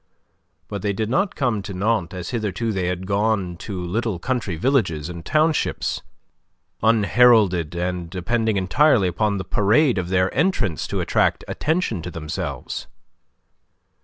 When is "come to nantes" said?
1.35-2.15